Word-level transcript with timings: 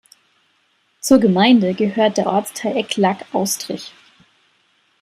Zur 0.99 1.19
Gemeinde 1.19 1.75
gehört 1.75 2.17
der 2.17 2.25
Ortsteil 2.25 2.75
Ecklak-Austrich. 2.75 3.93